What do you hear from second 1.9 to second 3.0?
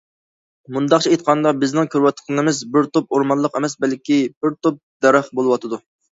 كۆرۈۋاتقىنىمىز بىر